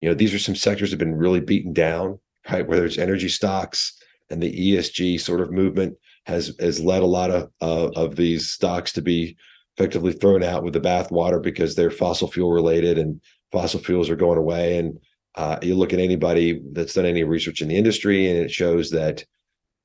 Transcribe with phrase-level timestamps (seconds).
[0.00, 2.18] You know, these are some sectors that have been really beaten down,
[2.50, 2.66] right?
[2.66, 3.98] Whether it's energy stocks
[4.30, 8.50] and the ESG sort of movement has has led a lot of uh, of these
[8.50, 9.36] stocks to be
[9.76, 13.20] effectively thrown out with the bathwater because they're fossil fuel related and
[13.52, 14.78] fossil fuels are going away.
[14.78, 14.98] And
[15.36, 18.90] uh, you look at anybody that's done any research in the industry, and it shows
[18.90, 19.24] that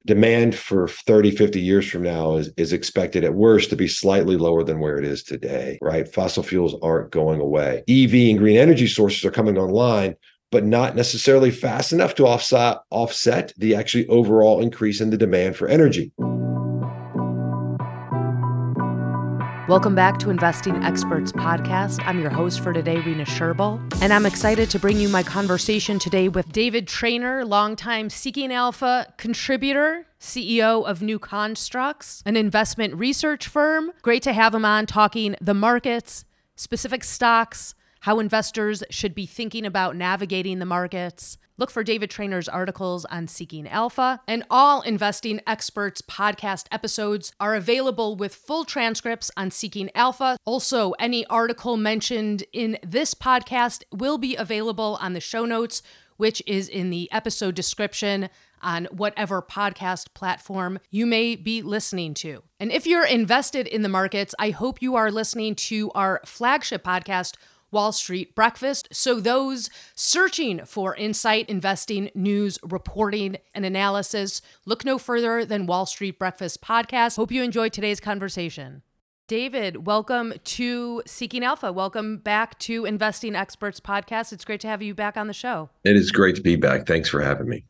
[0.06, 4.38] demand for 30 50 years from now is, is expected at worst to be slightly
[4.38, 6.08] lower than where it is today right?
[6.08, 7.84] Fossil fuels aren't going away.
[7.90, 10.16] Ev and green energy sources are coming online
[10.52, 15.56] but not necessarily fast enough to offset offset the actually overall increase in the demand
[15.56, 16.12] for energy
[19.68, 22.00] Welcome back to Investing Experts Podcast.
[22.06, 25.98] I'm your host for today, Rena Sherbill, and I'm excited to bring you my conversation
[25.98, 33.48] today with David Trainer, longtime Seeking Alpha contributor, CEO of New Constructs, an investment research
[33.48, 33.92] firm.
[34.04, 39.66] Great to have him on talking the markets, specific stocks, how investors should be thinking
[39.66, 41.40] about navigating the markets.
[41.58, 47.56] Look for David Trainer's articles on Seeking Alpha, and all Investing Experts podcast episodes are
[47.56, 50.36] available with full transcripts on Seeking Alpha.
[50.44, 55.82] Also, any article mentioned in this podcast will be available on the show notes,
[56.18, 58.28] which is in the episode description
[58.62, 62.44] on whatever podcast platform you may be listening to.
[62.60, 66.84] And if you're invested in the markets, I hope you are listening to our flagship
[66.84, 67.36] podcast
[67.76, 68.88] Wall Street Breakfast.
[68.94, 75.86] So, those searching for insight, investing, news, reporting, and analysis, look no further than Wall
[75.86, 77.18] Street Breakfast podcast.
[77.18, 78.82] Hope you enjoyed today's conversation.
[79.28, 81.74] David, welcome to Seeking Alpha.
[81.74, 84.32] Welcome back to Investing Experts podcast.
[84.32, 85.70] It's great to have you back on the show.
[85.84, 86.88] It is great to be back.
[86.88, 87.66] Thanks for having me.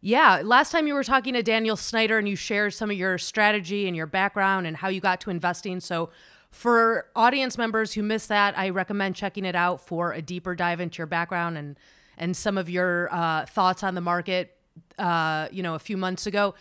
[0.00, 3.18] Yeah, last time you were talking to Daniel Snyder and you shared some of your
[3.18, 5.80] strategy and your background and how you got to investing.
[5.80, 6.08] So,
[6.50, 10.80] for audience members who missed that, I recommend checking it out for a deeper dive
[10.80, 11.78] into your background and
[12.18, 14.56] and some of your uh, thoughts on the market.
[14.98, 16.54] Uh, you know, a few months ago.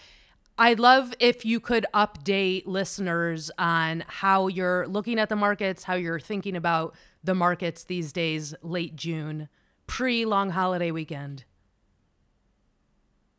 [0.58, 5.96] I'd love if you could update listeners on how you're looking at the markets, how
[5.96, 9.48] you're thinking about the markets these days, late June,
[9.88, 11.46] pre long holiday weekend.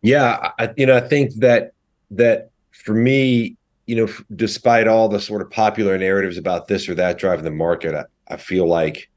[0.01, 1.73] Yeah, I, you know, I think that
[2.11, 3.57] that for me,
[3.91, 7.51] you know, despite all the sort of popular narratives about this or that driving the
[7.51, 9.11] market, I, I feel like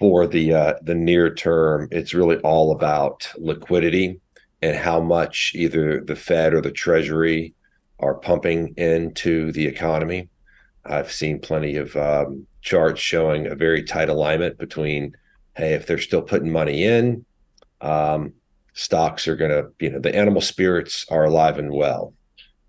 [0.00, 4.20] for the uh, the near term, it's really all about liquidity
[4.62, 7.54] and how much either the Fed or the Treasury
[8.00, 10.28] are pumping into the economy.
[10.84, 15.14] I've seen plenty of um, charts showing a very tight alignment between,
[15.56, 17.24] hey, if they're still putting money in,
[17.80, 18.32] um,
[18.72, 22.12] stocks are going to, you know, the animal spirits are alive and well.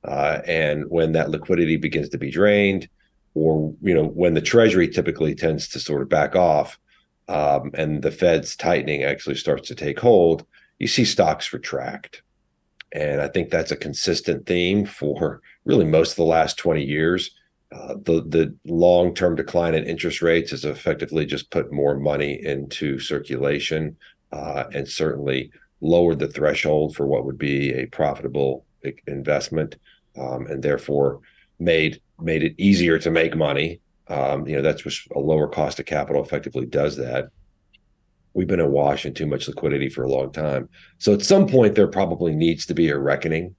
[0.08, 2.88] Uh, and when that liquidity begins to be drained,
[3.34, 6.80] or you know when the Treasury typically tends to sort of back off,
[7.28, 10.46] um, and the Fed's tightening actually starts to take hold,
[10.80, 12.22] you see stocks retract.
[12.92, 17.32] And I think that's a consistent theme for really most of the last 20 years.
[17.72, 22.40] Uh, the the long term decline in interest rates has effectively just put more money
[22.46, 23.98] into circulation
[24.32, 25.52] uh, and certainly
[25.82, 28.66] lowered the threshold for what would be a profitable
[29.08, 29.76] investment
[30.18, 31.22] um, and therefore
[31.60, 33.80] made made it easier to make money.
[34.08, 37.30] Um, you know, that's what a lower cost of capital effectively does that.
[38.34, 40.70] We've been awash in too much liquidity for a long time.
[40.98, 43.56] So at some point, there probably needs to be a reckoning.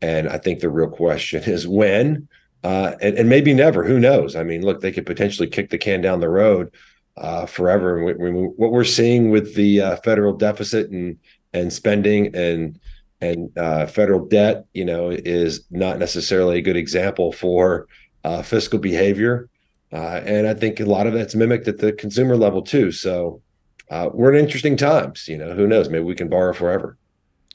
[0.00, 2.28] And I think the real question is when,
[2.64, 3.84] uh, and, and, maybe never.
[3.84, 4.34] Who knows?
[4.34, 6.74] I mean, look, they could potentially kick the can down the road
[7.16, 7.96] uh, forever.
[7.96, 11.18] And we, we, what we're seeing with the uh, federal deficit and
[11.52, 12.78] and spending and
[13.20, 17.86] and uh, federal debt, you know, is not necessarily a good example for
[18.24, 19.48] uh, fiscal behavior.
[19.92, 22.92] Uh, and I think a lot of that's mimicked at the consumer level too.
[22.92, 23.42] So
[23.90, 25.26] uh, we're in interesting times.
[25.28, 25.88] You know, who knows?
[25.88, 26.96] Maybe we can borrow forever.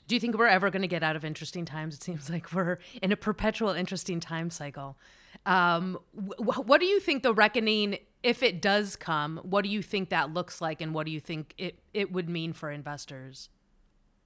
[0.07, 1.96] Do you think we're ever going to get out of interesting times?
[1.96, 4.97] It seems like we're in a perpetual interesting time cycle.
[5.46, 9.81] Um, wh- what do you think the reckoning, if it does come, what do you
[9.81, 13.50] think that looks like, and what do you think it, it would mean for investors?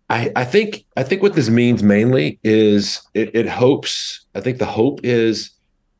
[0.09, 4.25] I, I think I think what this means mainly is it, it hopes.
[4.35, 5.51] I think the hope is,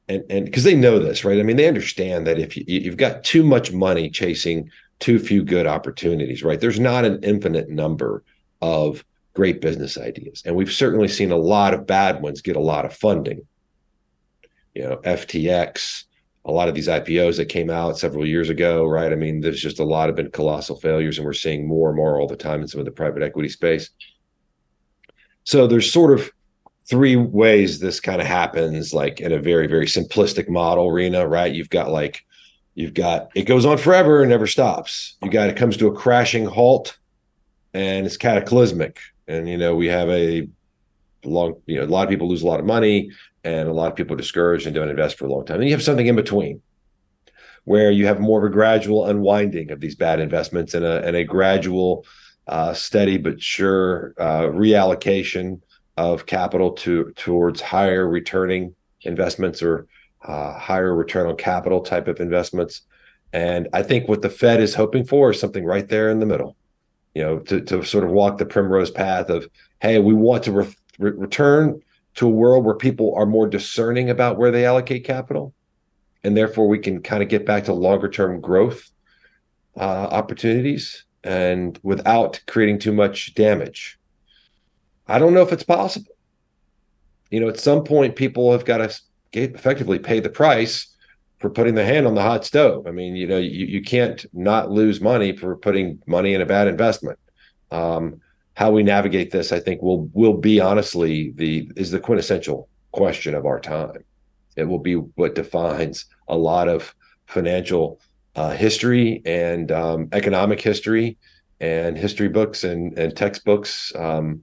[0.07, 1.39] and and because they know this, right?
[1.39, 4.69] I mean, they understand that if you, you've got too much money chasing
[5.00, 6.59] too few good opportunities, right?
[6.59, 8.24] There's not an infinite number
[8.62, 12.62] of great business ideas, and we've certainly seen a lot of bad ones get a
[12.62, 13.45] lot of funding.
[14.74, 16.06] You know, FTX,
[16.47, 19.11] a lot of these IPOs that came out several years ago, right?
[19.11, 21.97] I mean, there's just a lot of been colossal failures, and we're seeing more and
[21.97, 23.89] more all the time in some of the private equity space.
[25.44, 26.31] So there's sort of
[26.89, 31.53] three ways this kind of happens, like in a very, very simplistic model, Rena, right?
[31.53, 32.23] You've got like,
[32.75, 35.17] you've got it goes on forever and never stops.
[35.21, 36.97] You got it comes to a crashing halt
[37.73, 39.00] and it's cataclysmic.
[39.27, 40.47] And you know, we have a
[41.25, 43.11] long, you know, a lot of people lose a lot of money,
[43.44, 45.60] and a lot of people are discouraged and don't invest for a long time.
[45.60, 46.62] And you have something in between,
[47.66, 51.16] where you have more of a gradual unwinding of these bad investments and a and
[51.16, 52.06] a gradual,
[52.48, 55.62] uh, steady but sure uh, reallocation
[55.98, 59.88] of capital to towards higher returning investments or
[60.25, 62.81] uh, higher return on capital type of investments.
[63.34, 66.25] And I think what the Fed is hoping for is something right there in the
[66.25, 66.56] middle,
[67.13, 69.48] you know, to, to sort of walk the primrose path of,
[69.81, 71.81] hey, we want to re- re- return
[72.17, 75.53] to a world where people are more discerning about where they allocate capital.
[76.23, 78.89] And therefore, we can kind of get back to longer term growth
[79.77, 79.79] uh,
[80.11, 83.99] opportunities and without creating too much damage.
[85.07, 86.11] I don't know if it's possible.
[87.29, 88.99] You know, at some point, people have got to
[89.33, 90.87] effectively pay the price
[91.39, 92.87] for putting the hand on the hot stove.
[92.87, 96.47] I mean, you know, you, you can't not lose money for putting money in a
[96.47, 97.19] bad investment.
[97.69, 98.21] Um,
[98.57, 103.36] how we navigate this, I think, will will be honestly the is the quintessential question
[103.36, 104.04] of our time.
[104.56, 106.95] It will be what defines a lot of
[107.27, 108.01] financial
[108.36, 111.19] uh, history and um, economic history
[111.59, 114.42] and history books and and textbooks um,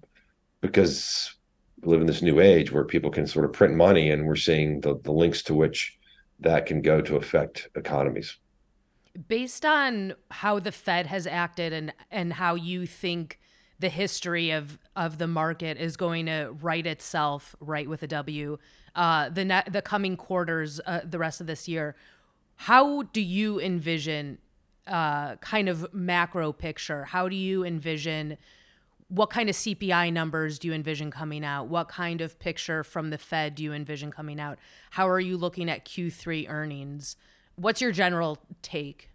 [0.60, 1.34] because
[1.82, 4.36] we live in this new age where people can sort of print money and we're
[4.36, 5.98] seeing the, the links to which
[6.38, 8.36] that can go to affect economies.
[9.26, 13.40] Based on how the Fed has acted and and how you think
[13.78, 18.58] the history of of the market is going to right itself right with a W,
[18.94, 21.96] uh, the net, the coming quarters, uh, the rest of this year,
[22.56, 24.38] how do you envision
[24.86, 27.04] uh, kind of macro picture?
[27.04, 28.36] How do you envision
[29.08, 31.68] what kind of CPI numbers do you envision coming out?
[31.68, 34.58] What kind of picture from the Fed do you envision coming out?
[34.90, 37.16] How are you looking at Q3 earnings?
[37.56, 39.10] What's your general take?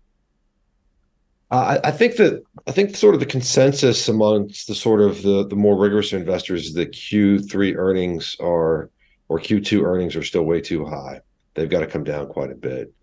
[1.51, 5.48] Uh, I, think that I think sort of the consensus amongst the sort of the
[5.48, 8.92] the more rigorous investors is that Q3 earnings are
[9.30, 11.22] or Q2 earnings are still way too high.
[11.56, 12.94] They've got to come down quite a bit,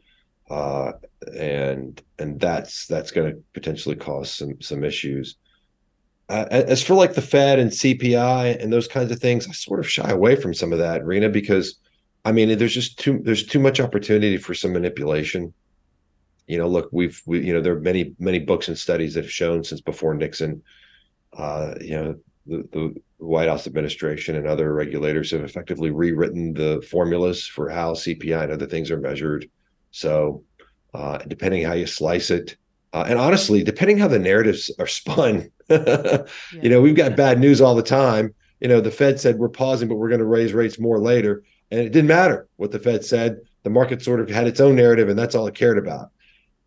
[0.49, 0.93] uh,
[1.37, 5.37] and and that's that's going to potentially cause some some issues.
[6.29, 9.81] Uh, as for like the Fed and CPI and those kinds of things, I sort
[9.81, 11.79] of shy away from some of that, Rena, because
[12.25, 15.53] I mean, there's just too there's too much opportunity for some manipulation.
[16.47, 19.25] You know, look, we've we, you know there are many many books and studies that
[19.25, 20.63] have shown since before Nixon,
[21.37, 22.17] uh, you know,
[22.47, 27.95] the, the White House administration and other regulators have effectively rewritten the formulas for how
[27.95, 29.49] CPI and other things are measured.
[29.91, 30.45] So,
[30.95, 32.57] uh, depending how you slice it,
[32.93, 36.25] uh, and honestly, depending how the narratives are spun, yeah.
[36.53, 38.35] you know, we've got bad news all the time.
[38.61, 41.43] You know, the Fed said we're pausing, but we're going to raise rates more later.
[41.71, 43.41] And it didn't matter what the Fed said.
[43.65, 46.11] The market sort of had its own narrative, and that's all it cared about.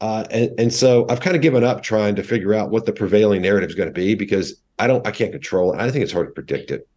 [0.02, 2.94] Uh, and, and so I've kind of given up trying to figure out what the
[2.94, 5.80] prevailing narrative is going to be because I don't, I can't control it.
[5.80, 6.88] I think it's hard to predict it.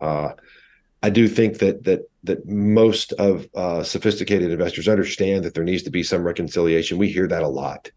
[0.00, 0.32] Uh,
[1.02, 5.82] I do think that that that most of uh, sophisticated investors understand that there needs
[5.82, 6.96] to be some reconciliation.
[6.96, 7.90] We hear that a lot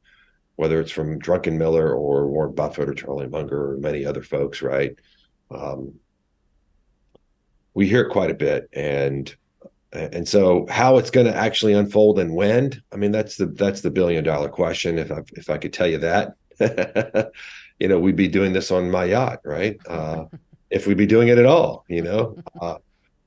[0.57, 4.95] whether it's from Druckenmiller or Warren Buffett or Charlie Munger or many other folks, right?
[5.51, 5.93] Um,
[7.75, 9.33] we hear it quite a bit, and
[9.93, 13.81] and so how it's going to actually unfold and when, I mean, that's the that's
[13.81, 14.97] the billion dollar question.
[14.97, 16.33] If I if I could tell you that,
[17.79, 19.77] you know, we'd be doing this on my yacht, right?
[19.87, 20.25] Uh,
[20.69, 22.37] if we'd be doing it at all, you know.
[22.61, 22.77] Uh,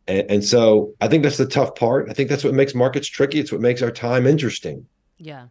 [0.08, 2.10] and, and so I think that's the tough part.
[2.10, 3.38] I think that's what makes markets tricky.
[3.38, 4.86] It's what makes our time interesting.
[5.18, 5.46] Yeah.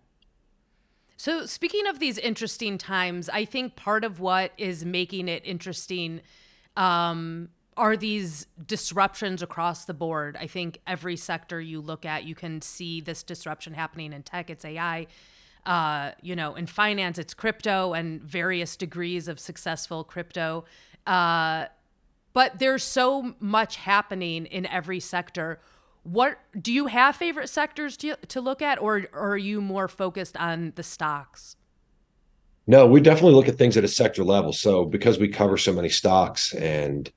[1.16, 6.22] So, speaking of these interesting times, I think part of what is making it interesting
[6.76, 10.38] um, are these disruptions across the board.
[10.40, 14.50] I think every sector you look at, you can see this disruption happening in tech,
[14.50, 15.08] it's AI.
[15.66, 20.66] Uh, you know, in finance, it's crypto and various degrees of successful crypto.
[21.08, 21.66] Uh,
[22.34, 25.60] but there's so much happening in every sector
[26.04, 29.88] what do you have favorite sectors to, to look at or, or are you more
[29.88, 31.58] focused on the stocks
[32.68, 35.74] no we definitely look at things at a sector level so because we cover so
[35.74, 37.12] many stocks and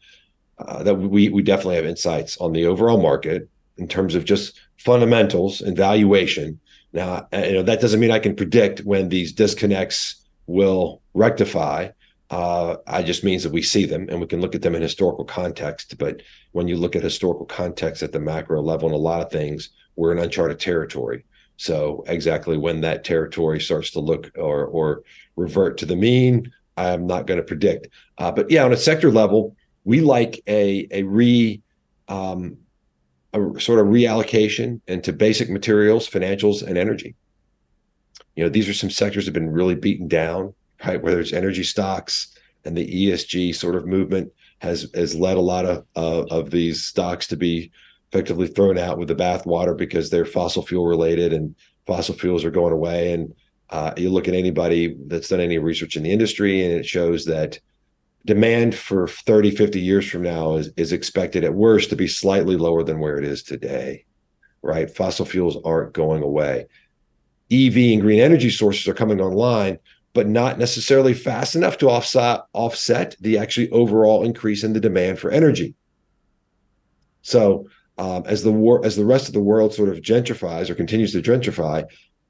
[0.68, 4.60] uh, that we we definitely have insights on the overall market in terms of just
[4.76, 6.58] fundamentals and valuation
[6.92, 10.16] now uh, you know that doesn't mean i can predict when these disconnects
[10.46, 11.88] will rectify
[12.32, 14.80] uh, I just means that we see them and we can look at them in
[14.80, 15.98] historical context.
[15.98, 19.30] But when you look at historical context at the macro level and a lot of
[19.30, 21.26] things, we're in uncharted territory.
[21.58, 25.02] So exactly when that territory starts to look or or
[25.36, 27.88] revert to the mean, I'm not going to predict.
[28.16, 29.54] Uh, but yeah, on a sector level,
[29.84, 31.60] we like a a re
[32.08, 32.58] um,
[33.32, 37.14] a sort of reallocation into basic materials, financials, and energy.
[38.36, 40.54] You know, these are some sectors that have been really beaten down
[40.86, 41.02] right?
[41.02, 42.34] Whether it's energy stocks,
[42.64, 46.84] and the ESG sort of movement has has led a lot of uh, of these
[46.84, 47.70] stocks to be
[48.10, 51.54] effectively thrown out with the bathwater because they're fossil fuel related and
[51.86, 53.12] fossil fuels are going away.
[53.12, 53.34] And
[53.70, 57.24] uh, you look at anybody that's done any research in the industry, and it shows
[57.24, 57.58] that
[58.24, 62.56] demand for 30, 50 years from now is, is expected at worst to be slightly
[62.56, 64.04] lower than where it is today,
[64.62, 64.90] right?
[64.90, 66.66] Fossil fuels aren't going away.
[67.50, 69.78] EV and green energy sources are coming online,
[70.14, 75.18] but not necessarily fast enough to offset offset the actually overall increase in the demand
[75.18, 75.74] for energy.
[77.22, 80.74] So um, as the war as the rest of the world sort of gentrifies or
[80.74, 81.84] continues to gentrify,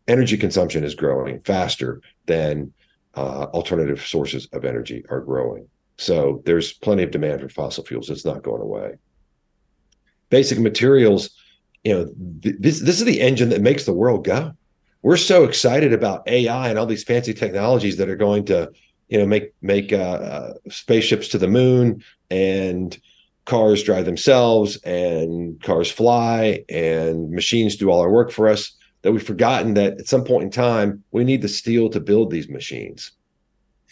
[0.09, 2.73] energy consumption is growing faster than
[3.15, 5.69] uh, alternative sources of energy are growing.
[6.03, 8.11] So there's plenty of demand for fossil fuels.
[8.11, 8.97] It's not going away.
[10.31, 11.31] Basic materials,
[11.85, 14.53] you know, th- this this is the engine that makes the world go.
[15.03, 18.73] We're so excited about AI and all these fancy technologies that are going to,
[19.09, 22.99] you know, make make uh, uh, spaceships to the moon and
[23.45, 29.13] cars drive themselves and cars fly and machines do all our work for us that
[29.13, 32.49] we've forgotten that at some point in time we need the steel to build these
[32.49, 33.11] machines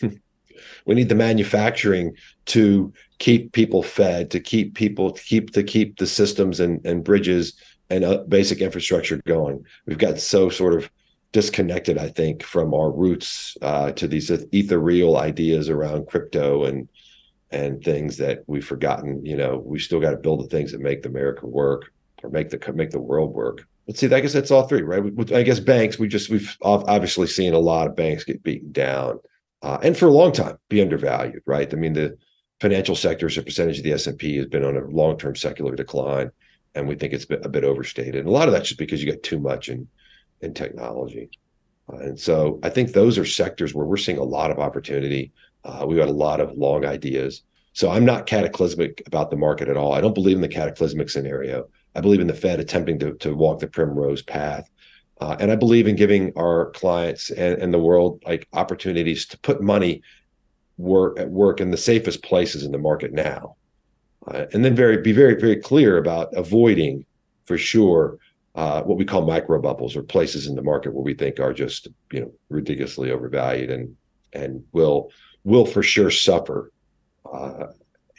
[0.86, 2.14] we need the manufacturing
[2.46, 7.04] to keep people fed to keep people to keep to keep the systems and, and
[7.04, 7.54] bridges
[7.90, 9.64] and uh, basic infrastructure going.
[9.86, 10.90] We've got so sort of
[11.32, 16.88] disconnected i think from our roots uh, to these ethereal ideas around crypto and
[17.52, 20.80] and things that we've forgotten you know we still got to build the things that
[20.80, 23.66] make america work or make the make the world work.
[23.86, 25.02] Let's see i guess that's all three right?
[25.32, 29.20] I guess banks we just we've obviously seen a lot of banks get beaten down
[29.62, 31.72] uh, and for a long time be undervalued, right?
[31.72, 32.16] I mean, the
[32.60, 36.30] financial sector as a percentage of the S&P has been on a long-term secular decline,
[36.74, 38.16] and we think it's a bit overstated.
[38.16, 39.88] And a lot of that's just because you got too much in
[40.40, 41.30] in technology.
[41.92, 45.32] Uh, and so I think those are sectors where we're seeing a lot of opportunity.
[45.64, 47.42] Uh, we've got a lot of long ideas.
[47.72, 49.92] So I'm not cataclysmic about the market at all.
[49.92, 51.68] I don't believe in the cataclysmic scenario.
[51.94, 54.68] I believe in the Fed attempting to, to walk the primrose path
[55.20, 59.38] uh, and I believe in giving our clients and, and, the world like opportunities to
[59.38, 60.02] put money
[60.78, 63.56] work at work in the safest places in the market now.
[64.26, 67.04] Uh, and then very be very, very clear about avoiding
[67.44, 68.18] for sure
[68.54, 71.52] uh, what we call micro bubbles or places in the market where we think are
[71.52, 73.96] just you know ridiculously overvalued and
[74.32, 75.10] and will
[75.44, 76.72] will for sure suffer.
[77.30, 77.66] Uh,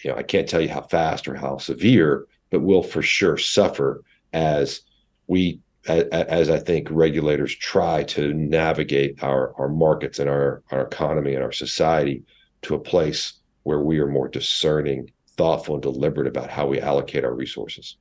[0.04, 3.38] you know, I can't tell you how fast or how severe, but will for sure
[3.38, 4.04] suffer
[4.34, 4.82] as
[5.28, 11.34] we as I think regulators try to navigate our our markets and our our economy
[11.34, 12.24] and our society
[12.64, 13.34] to a place
[13.64, 17.98] where we are more discerning, thoughtful, and deliberate about how we allocate our resources.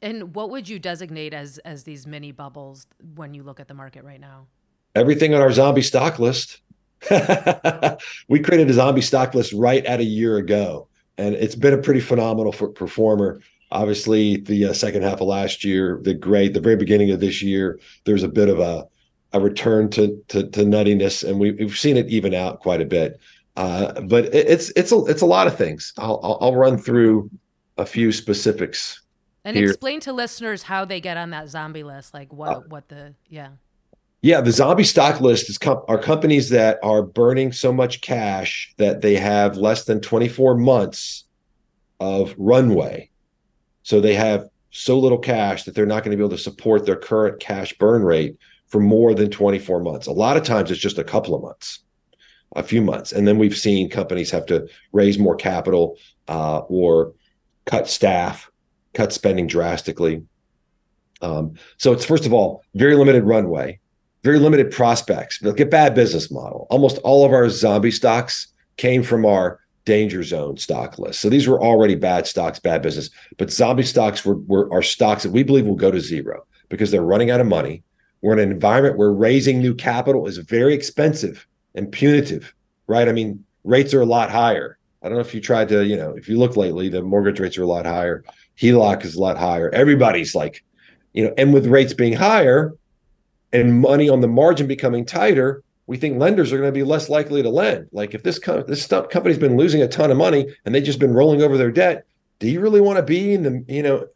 [0.00, 3.74] And what would you designate as as these mini bubbles when you look at the
[3.74, 4.46] market right now?
[4.94, 6.60] Everything on our zombie stock list.
[8.28, 11.78] we created a zombie stock list right at a year ago, and it's been a
[11.78, 13.40] pretty phenomenal performer
[13.72, 17.42] Obviously, the uh, second half of last year, the great, the very beginning of this
[17.42, 18.86] year, there's a bit of a
[19.32, 22.84] a return to to, to nuttiness, and we, have seen it even out quite a
[22.84, 23.18] bit.
[23.56, 25.92] Uh, but it, it's it's a it's a lot of things.
[25.98, 27.30] I'll, I'll, I'll run through
[27.78, 29.00] a few specifics.
[29.44, 29.70] And here.
[29.70, 33.14] explain to listeners how they get on that zombie list, like what uh, what the
[33.28, 33.48] yeah.
[34.24, 38.72] Yeah, the zombie stock list is com- are companies that are burning so much cash
[38.76, 41.24] that they have less than 24 months
[41.98, 43.10] of runway
[43.82, 46.86] so they have so little cash that they're not going to be able to support
[46.86, 48.36] their current cash burn rate
[48.68, 50.06] for more than 24 months.
[50.06, 51.80] A lot of times it's just a couple of months,
[52.56, 53.12] a few months.
[53.12, 57.12] And then we've seen companies have to raise more capital uh, or
[57.66, 58.50] cut staff,
[58.94, 60.22] cut spending drastically.
[61.20, 63.78] Um, so it's first of all, very limited runway,
[64.24, 65.42] very limited prospects.
[65.42, 66.66] Look at bad business model.
[66.70, 68.48] Almost all of our zombie stocks
[68.78, 71.20] came from our danger zone stock list.
[71.20, 73.10] So these were already bad stocks, bad business.
[73.36, 76.90] But zombie stocks were, were are stocks that we believe will go to zero because
[76.90, 77.82] they're running out of money.
[78.20, 82.54] We're in an environment where raising new capital is very expensive and punitive,
[82.86, 83.08] right?
[83.08, 84.78] I mean, rates are a lot higher.
[85.02, 87.40] I don't know if you tried to, you know, if you look lately, the mortgage
[87.40, 88.24] rates are a lot higher.
[88.60, 89.70] HELOC is a lot higher.
[89.70, 90.62] Everybody's like,
[91.12, 92.74] you know, and with rates being higher
[93.52, 97.10] and money on the margin becoming tighter, we think lenders are going to be less
[97.10, 97.86] likely to lend.
[97.92, 101.12] Like if this this company's been losing a ton of money and they've just been
[101.12, 102.06] rolling over their debt,
[102.38, 104.06] do you really want to be in the you know,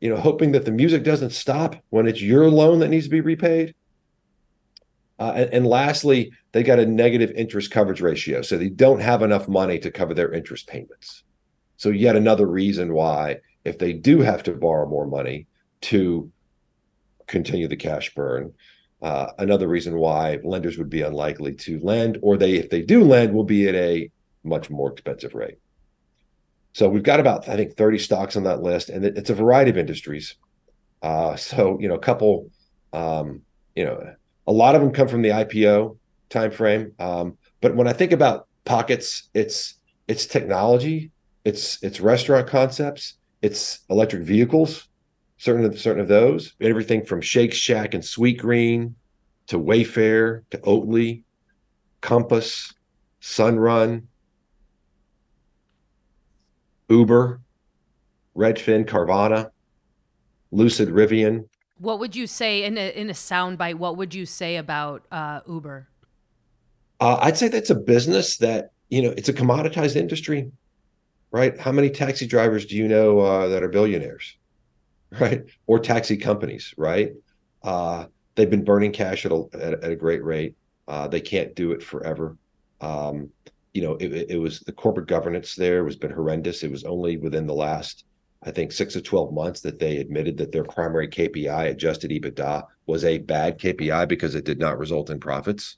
[0.00, 3.10] you know, hoping that the music doesn't stop when it's your loan that needs to
[3.10, 3.74] be repaid?
[5.18, 9.20] Uh, and, and, lastly, they got a negative interest coverage ratio, so they don't have
[9.20, 11.24] enough money to cover their interest payments.
[11.76, 15.46] So yet another reason why, if they do have to borrow more money
[15.82, 16.30] to
[17.26, 18.54] continue the cash burn,
[19.00, 23.04] uh, another reason why lenders would be unlikely to lend, or they, if they do
[23.04, 24.10] lend, will be at a
[24.42, 25.58] much more expensive rate.
[26.72, 29.70] So we've got about I think 30 stocks on that list, and it's a variety
[29.70, 30.36] of industries.
[31.02, 32.50] Uh, so you know, a couple,
[32.92, 33.42] um,
[33.74, 34.14] you know,
[34.46, 35.96] a lot of them come from the IPO
[36.30, 36.98] timeframe.
[37.00, 39.74] Um, but when I think about pockets, it's
[40.08, 41.10] it's technology,
[41.44, 44.88] it's it's restaurant concepts, it's electric vehicles,
[45.38, 48.94] certain of certain of those, everything from Shake Shack and Sweetgreen
[49.46, 51.22] to Wayfair to Oatly,
[52.00, 52.74] Compass,
[53.22, 54.02] Sunrun,
[56.88, 57.40] Uber,
[58.36, 59.50] Redfin, Carvana,
[60.50, 61.48] Lucid, Rivian.
[61.78, 63.76] What would you say in a in a soundbite?
[63.76, 65.88] What would you say about uh, Uber?
[67.00, 70.50] Uh, I'd say that's a business that you know it's a commoditized industry,
[71.30, 71.58] right?
[71.58, 74.36] How many taxi drivers do you know uh, that are billionaires,
[75.20, 75.44] right?
[75.66, 77.12] Or taxi companies, right?
[77.62, 80.56] Uh, they've been burning cash at a, at, at a great rate.
[80.86, 82.36] Uh, they can't do it forever.
[82.80, 83.30] Um,
[83.74, 86.62] you know, it, it was the corporate governance there has been horrendous.
[86.62, 88.04] It was only within the last,
[88.42, 92.64] I think, six to 12 months that they admitted that their primary KPI, adjusted EBITDA,
[92.86, 95.76] was a bad KPI because it did not result in profits.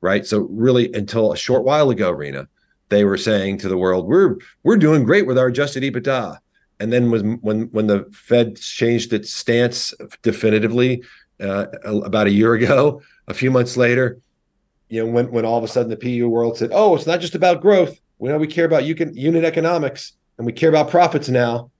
[0.00, 0.26] Right.
[0.26, 2.46] So really until a short while ago, Rena,
[2.90, 6.38] they were saying to the world, we're we're doing great with our adjusted EBITDA.
[6.84, 11.02] And then when when when the Fed changed its stance definitively
[11.40, 14.18] uh, about a year ago, a few months later,
[14.90, 17.22] you know, when when all of a sudden the PU world said, "Oh, it's not
[17.22, 17.98] just about growth.
[18.18, 21.70] We know we care about unit economics and we care about profits now."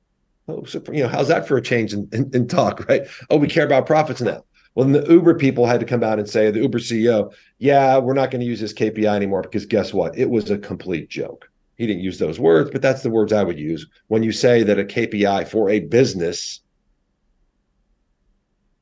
[0.49, 3.03] Oh, so, you know, how's that for a change in, in, in talk, right?
[3.29, 4.43] Oh, we care about profits now.
[4.75, 7.97] Well, then the Uber people had to come out and say, the Uber CEO, yeah,
[7.97, 10.19] we're not going to use this KPI anymore because guess what?
[10.19, 11.49] It was a complete joke.
[11.77, 14.63] He didn't use those words, but that's the words I would use when you say
[14.63, 16.61] that a KPI for a business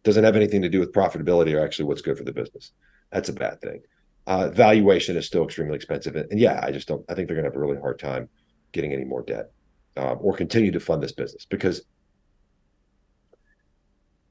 [0.03, 2.73] doesn't have anything to do with profitability or actually what's good for the business.
[3.11, 3.83] That's a bad thing
[4.27, 6.15] uh, valuation is still extremely expensive.
[6.17, 7.05] And, yeah, I just don't.
[7.09, 8.29] I think they're going to have a really hard time
[8.73, 9.51] getting any more debt
[9.97, 11.83] um, or continue to fund this business because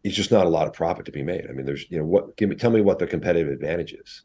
[0.03, 1.45] it's just not a lot of profit to be made.
[1.47, 2.36] I mean, there's you know what?
[2.38, 4.23] Give me tell me what the competitive advantage is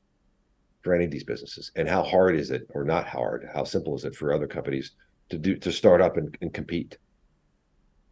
[0.87, 3.49] for any of these businesses, and how hard is it or not hard?
[3.53, 4.93] How simple is it for other companies
[5.31, 6.97] to do to start up and, and compete?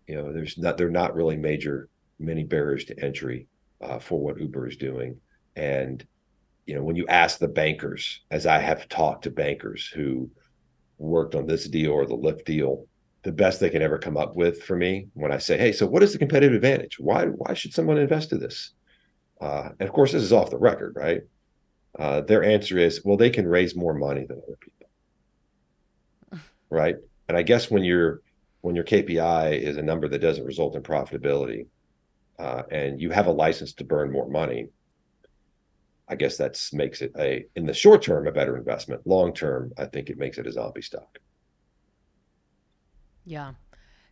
[0.09, 3.47] You know, there's not they're not really major many barriers to entry
[3.81, 5.21] uh, for what Uber is doing,
[5.55, 6.05] and
[6.67, 10.29] you know, when you ask the bankers, as I have talked to bankers who
[10.99, 12.87] worked on this deal or the Lyft deal,
[13.23, 15.87] the best they can ever come up with for me when I say, "Hey, so
[15.87, 16.99] what is the competitive advantage?
[16.99, 18.73] Why why should someone invest in this?"
[19.41, 21.23] Uh, and of course, this is off the record, right?
[21.99, 24.89] Uh, their answer is, "Well, they can raise more money than other people."
[26.71, 26.97] right?
[27.29, 28.23] And I guess when your
[28.63, 31.67] when your KPI is a number that doesn't result in profitability,
[32.39, 34.69] uh, and you have a license to burn more money,
[36.09, 39.07] I guess that makes it a in the short term a better investment.
[39.07, 41.19] Long term, I think it makes it a zombie stock.
[43.25, 43.55] Yeah,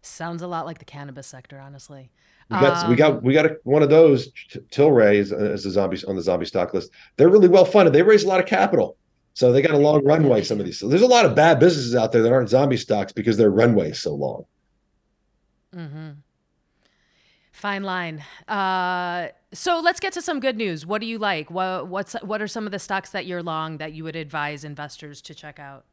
[0.01, 2.11] sounds a lot like the cannabis sector, honestly.
[2.53, 4.31] We got um, we got we got a, one of those.
[4.71, 6.91] Tilray is as a zombie on the zombie stock list.
[7.17, 7.95] They're really well funded.
[7.95, 8.97] They raise a lot of capital,
[9.35, 10.43] so they got a long runway.
[10.43, 10.79] Some of these.
[10.79, 13.51] So there's a lot of bad businesses out there that aren't zombie stocks because their
[13.51, 14.45] runway is so long.
[15.75, 16.11] Mm-hmm.
[17.53, 18.25] Fine line.
[18.49, 20.85] Uh, so let's get to some good news.
[20.85, 21.51] What do you like?
[21.51, 24.65] What what's what are some of the stocks that you're long that you would advise
[24.65, 25.85] investors to check out?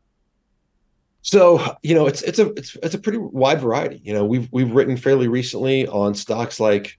[1.21, 4.01] So you know, it's it's a it's it's a pretty wide variety.
[4.03, 6.97] You know, we've we've written fairly recently on stocks like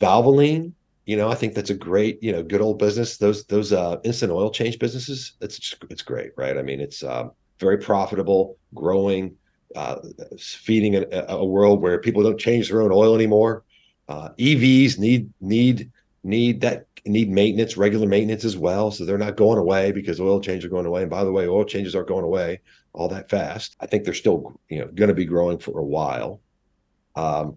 [0.00, 0.72] Valvoline.
[1.06, 3.16] You know, I think that's a great you know good old business.
[3.16, 5.32] Those those uh, instant oil change businesses.
[5.40, 6.56] It's just, it's great, right?
[6.56, 9.36] I mean, it's um, very profitable, growing,
[9.76, 9.96] uh,
[10.38, 13.62] feeding a, a world where people don't change their own oil anymore.
[14.08, 15.90] Uh, EVs need need
[16.24, 18.90] need that need maintenance, regular maintenance as well.
[18.90, 21.02] So they're not going away because oil changes are going away.
[21.02, 22.60] And by the way, oil changes aren't going away
[22.92, 23.76] all that fast.
[23.80, 26.40] I think they're still you know going to be growing for a while.
[27.14, 27.56] Um,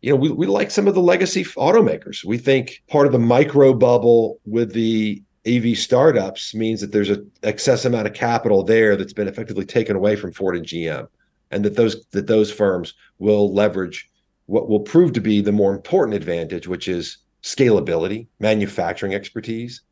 [0.00, 2.24] you know, we, we like some of the legacy automakers.
[2.24, 7.30] We think part of the micro bubble with the EV startups means that there's an
[7.42, 11.06] excess amount of capital there that's been effectively taken away from Ford and GM,
[11.50, 14.08] and that those that those firms will leverage
[14.46, 19.82] what will prove to be the more important advantage, which is scalability, manufacturing expertise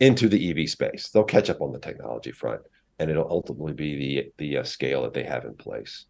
[0.00, 1.08] into the EV space.
[1.08, 2.62] They'll catch up on the technology front,
[3.00, 6.04] and it'll ultimately be the the uh, scale that they have in place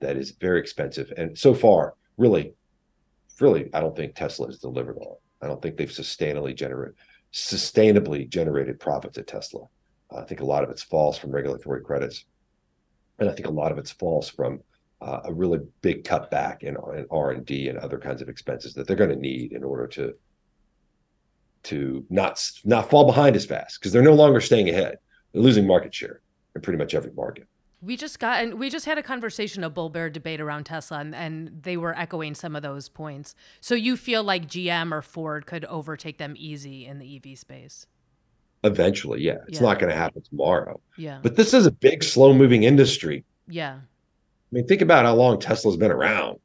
[0.00, 1.10] that is very expensive.
[1.16, 2.52] And so far, really,
[3.40, 5.16] really, I don't think Tesla has delivered on.
[5.40, 6.96] I don't think they've sustainably generated
[7.32, 9.64] sustainably generated profits at Tesla.
[10.14, 12.26] I think a lot of it's false from regulatory credits,
[13.18, 14.60] and I think a lot of it's false from
[15.00, 18.96] uh, a really big cutback in, in R&D and other kinds of expenses that they're
[18.96, 20.14] going to need in order to
[21.64, 24.98] to not not fall behind as fast because they're no longer staying ahead.
[25.32, 26.20] They're losing market share
[26.54, 27.46] in pretty much every market.
[27.82, 30.98] We just got and we just had a conversation, a bull bear debate around Tesla,
[31.00, 33.34] and, and they were echoing some of those points.
[33.60, 37.86] So you feel like GM or Ford could overtake them easy in the EV space?
[38.62, 39.38] Eventually, yeah.
[39.48, 39.66] It's Yeah.
[39.66, 40.80] not going to happen tomorrow.
[40.96, 41.18] Yeah.
[41.22, 43.24] But this is a big, slow moving industry.
[43.46, 43.78] yeah.
[44.52, 46.38] I mean, think about how long Tesla's been around,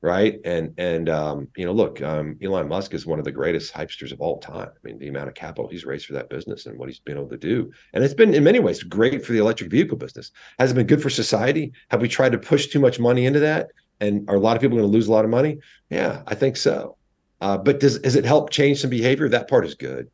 [0.00, 0.40] right?
[0.44, 4.12] And and um, you know, look, um, Elon Musk is one of the greatest hypesters
[4.12, 4.68] of all time.
[4.68, 7.16] I mean, the amount of capital he's raised for that business and what he's been
[7.16, 10.30] able to do, and it's been in many ways great for the electric vehicle business.
[10.58, 11.72] Has it been good for society?
[11.90, 13.68] Have we tried to push too much money into that?
[14.00, 15.58] And are a lot of people going to lose a lot of money?
[15.90, 16.96] Yeah, I think so.
[17.40, 19.28] Uh, but does has it help change some behavior?
[19.28, 20.08] That part is good.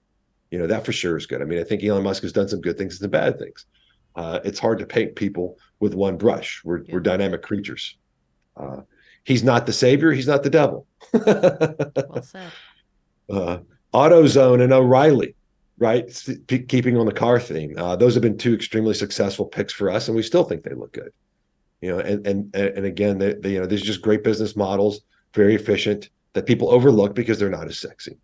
[0.51, 1.43] You know, that for sure is good.
[1.43, 3.67] I mean, I think Elon Musk has done some good things and some bad things.
[4.17, 6.63] Uh, it's hard to paint people with one brush.
[6.65, 6.95] We're Yeah.
[6.95, 7.97] we're dynamic creatures.
[8.57, 8.83] Uh,
[9.25, 10.13] he's not the savior.
[10.13, 10.87] He's not the devil.
[11.13, 12.53] Well said.
[13.31, 13.59] uh,
[13.93, 15.35] AutoZone and O'Reilly,
[15.79, 16.05] right?
[16.47, 17.75] P- keeping on the car theme.
[17.77, 20.75] Uh, those have been two extremely successful picks for us, and we still think they
[20.75, 21.13] look good.
[21.81, 24.57] You know, and and and again, they, they you know, these are just great business
[24.57, 25.01] models,
[25.35, 28.17] very efficient that people overlook because they're not as sexy.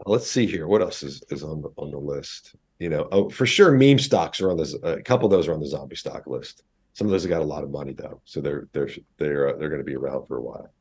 [0.00, 0.66] Uh, Let's see here.
[0.66, 2.54] What else is, is on the on the list?
[2.78, 4.74] You know, oh, for sure, meme stocks are on this.
[4.82, 6.62] A couple of those are on the zombie stock list.
[6.94, 9.58] Some of those have got a lot of money though, so they're they're they're uh,
[9.58, 10.72] they're going to be around for a while.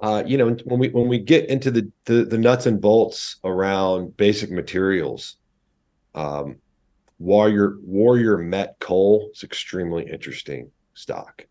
[0.00, 3.36] Uh, you know, when we when we get into the, the the nuts and bolts
[3.44, 5.36] around basic materials,
[6.16, 6.56] um,
[7.20, 11.46] Warrior Warrior Met Coal is extremely interesting stock.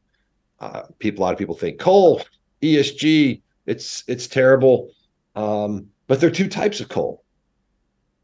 [0.60, 2.22] Uh, people, a lot of people think coal,
[2.62, 4.92] ESG, it's it's terrible,
[5.36, 7.24] um, but there are two types of coal.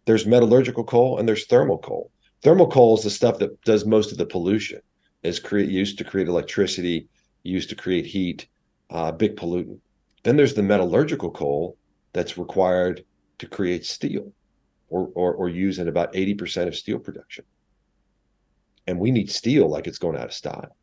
[0.03, 2.11] There's metallurgical coal and there's thermal coal.
[2.41, 4.79] Thermal coal is the stuff that does most of the pollution.
[5.23, 7.09] Is create used to create electricity,
[7.43, 8.47] used to create heat,
[8.89, 9.79] uh, big pollutant.
[10.23, 11.77] Then there's the metallurgical coal
[12.13, 13.03] that's required
[13.39, 14.31] to create steel
[14.89, 17.43] or, or, or used in about 80% of steel production.
[18.87, 20.75] And we need steel like it's going out of style.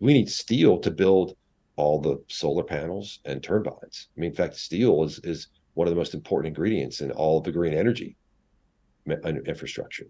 [0.00, 1.36] We need steel to build
[1.76, 4.08] all the solar panels and turbines.
[4.16, 7.38] I mean, in fact, steel is, is one of the most important ingredients in all
[7.38, 8.16] of the green energy
[9.06, 10.06] infrastructure.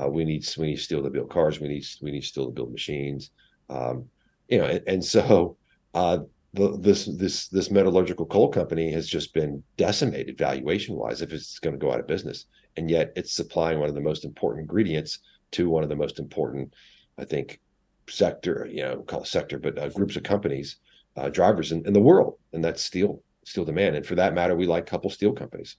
[0.00, 1.60] Uh, we need we need steel to build cars.
[1.60, 3.30] We need we need steel to build machines.
[3.68, 4.06] Um,
[4.48, 5.56] you know, and, and so
[5.94, 6.18] uh,
[6.54, 11.58] the, this this this metallurgical coal company has just been decimated valuation wise if it's
[11.58, 14.62] going to go out of business, and yet it's supplying one of the most important
[14.62, 15.20] ingredients
[15.52, 16.72] to one of the most important,
[17.18, 17.60] I think,
[18.08, 20.76] sector you know call it sector, but uh, groups of companies,
[21.16, 23.96] uh, drivers in, in the world, and that's steel steel demand.
[23.96, 25.76] And for that matter, we like couple steel companies,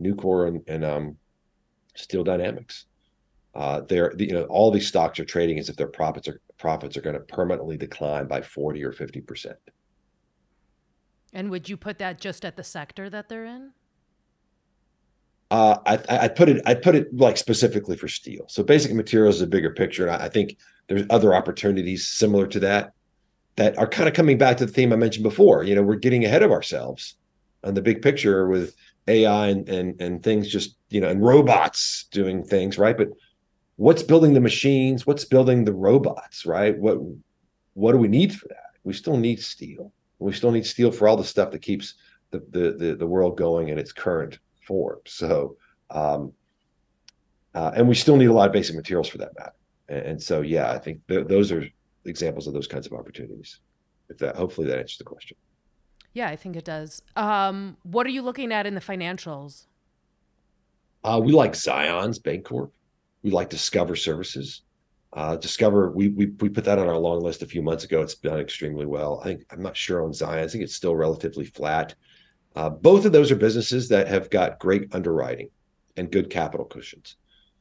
[0.00, 1.16] Nucor and, and um,
[1.94, 2.86] Steel Dynamics.
[3.54, 6.96] Uh, they're you know all these stocks are trading as if their profits are profits
[6.96, 9.58] are going to permanently decline by 40 or 50 percent
[11.32, 13.72] And would you put that just at the sector that they're in?
[15.50, 18.44] Uh, I, I I put it I put it like specifically for steel.
[18.48, 20.58] So basic materials is a bigger picture, and I, I think
[20.88, 22.92] there's other opportunities similar to that
[23.56, 25.64] that are kind of coming back to the theme I mentioned before.
[25.64, 27.16] You know, we're getting ahead of ourselves
[27.64, 28.74] on the big picture with
[29.06, 32.96] AI and and and things just you know and robots doing things right.
[32.96, 33.08] But
[33.78, 35.06] what's building the machines?
[35.06, 36.44] What's building the robots?
[36.44, 36.76] Right?
[36.78, 36.98] What
[37.72, 38.74] what do we need for that?
[38.84, 39.92] We still need steel.
[40.18, 41.94] We still need steel for all the stuff that keeps
[42.30, 44.98] the the the, the world going in its current form.
[45.06, 45.56] So,
[45.90, 46.32] um,
[47.54, 49.54] uh, and we still need a lot of basic materials for that matter.
[49.88, 51.66] And, and so, yeah, I think th- those are
[52.04, 53.60] examples of those kinds of opportunities.
[54.10, 55.36] If that, hopefully, that answers the question.
[56.14, 57.02] Yeah, I think it does.
[57.16, 59.66] Um, what are you looking at in the financials?
[61.04, 62.70] Uh, we like Zion's Bancorp.
[63.22, 64.62] We like Discover Services.
[65.12, 68.02] Uh, Discover, we, we we put that on our long list a few months ago.
[68.02, 69.20] It's done extremely well.
[69.22, 70.44] I think I'm not sure on Zion.
[70.44, 71.94] I think it's still relatively flat.
[72.54, 75.48] Uh, both of those are businesses that have got great underwriting
[75.96, 77.16] and good capital cushions.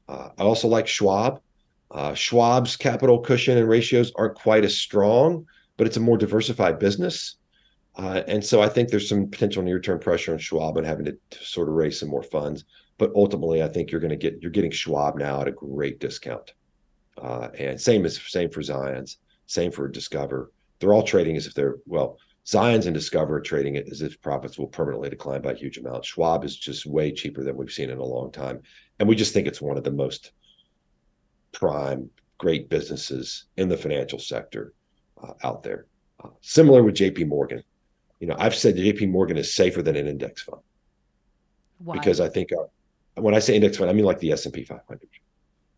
[0.08, 1.42] Uh, I also like Schwab.
[1.90, 5.46] Uh, Schwab's capital cushion and ratios aren't quite as strong,
[5.78, 7.38] but it's a more diversified business.
[7.96, 11.18] Uh, and so I think there's some potential near-term pressure on Schwab and having to,
[11.32, 12.66] to sort of raise some more funds.
[12.98, 16.00] But ultimately, I think you're going to get you're getting Schwab now at a great
[16.00, 16.54] discount.
[17.22, 20.52] Uh, and same as same for Zion's, same for Discover.
[20.80, 22.18] They're all trading as if they're well.
[22.48, 25.78] Zion's and Discover are trading it as if profits will permanently decline by a huge
[25.78, 26.06] amount.
[26.06, 28.62] Schwab is just way cheaper than we've seen in a long time,
[29.00, 30.32] and we just think it's one of the most
[31.52, 34.74] prime, great businesses in the financial sector
[35.22, 35.88] uh, out there.
[36.24, 37.26] Uh, similar with J.P.
[37.26, 37.64] Morgan.
[38.20, 39.08] You know, I've said J.P.
[39.08, 40.62] Morgan is safer than an index fund
[41.80, 41.96] Why?
[41.96, 42.64] because I think uh,
[43.18, 45.08] when I say index fund, I mean like the S and P 500,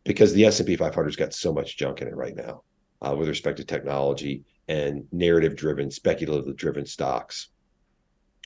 [0.04, 2.64] because the S and P 500's got so much junk in it right now
[3.02, 7.50] uh, with respect to technology and narrative-driven, speculative-driven stocks,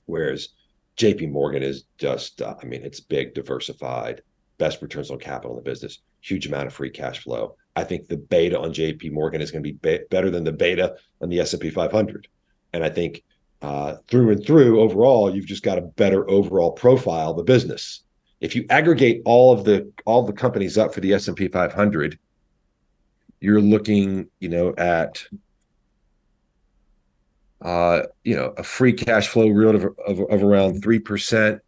[0.06, 0.50] whereas
[0.96, 1.28] J.P.
[1.28, 4.22] Morgan is just, uh, I mean, it's big, diversified,
[4.58, 7.56] best returns on capital in the business, huge amount of free cash flow.
[7.76, 10.52] I think the beta on JP Morgan is going to be, be- better than the
[10.52, 12.28] beta on the S&P 500.
[12.74, 13.24] And I think
[13.62, 18.03] uh, through and through overall, you've just got a better overall profile of the business.
[18.44, 22.20] If you aggregate all of the all the companies up for the S&P 500,
[23.40, 25.26] you're looking, you know, at
[27.62, 31.62] uh, you know, a free cash flow yield of, of, of around three percent.